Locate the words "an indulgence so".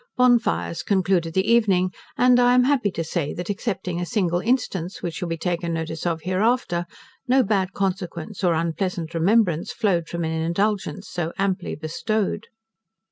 10.25-11.33